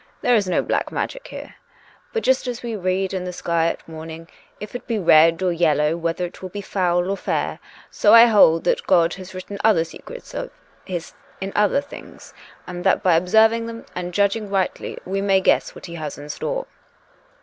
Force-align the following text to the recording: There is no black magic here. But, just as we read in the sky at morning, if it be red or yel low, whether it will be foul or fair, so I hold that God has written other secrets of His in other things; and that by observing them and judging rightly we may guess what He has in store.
There 0.21 0.35
is 0.35 0.47
no 0.49 0.63
black 0.63 0.91
magic 0.91 1.27
here. 1.27 1.53
But, 2.11 2.23
just 2.23 2.47
as 2.47 2.63
we 2.63 2.75
read 2.75 3.13
in 3.13 3.23
the 3.23 3.31
sky 3.31 3.67
at 3.67 3.87
morning, 3.87 4.27
if 4.59 4.73
it 4.73 4.87
be 4.87 4.97
red 4.97 5.43
or 5.43 5.51
yel 5.53 5.75
low, 5.75 5.95
whether 5.95 6.25
it 6.25 6.41
will 6.41 6.49
be 6.49 6.59
foul 6.59 7.07
or 7.11 7.15
fair, 7.15 7.59
so 7.91 8.11
I 8.11 8.25
hold 8.25 8.63
that 8.63 8.87
God 8.87 9.13
has 9.13 9.35
written 9.35 9.59
other 9.63 9.83
secrets 9.83 10.33
of 10.33 10.49
His 10.85 11.13
in 11.39 11.51
other 11.55 11.81
things; 11.81 12.33
and 12.65 12.83
that 12.83 13.03
by 13.03 13.13
observing 13.15 13.67
them 13.67 13.85
and 13.93 14.11
judging 14.11 14.49
rightly 14.49 14.97
we 15.05 15.21
may 15.21 15.39
guess 15.39 15.75
what 15.75 15.85
He 15.85 15.93
has 15.93 16.17
in 16.17 16.29
store. 16.29 16.65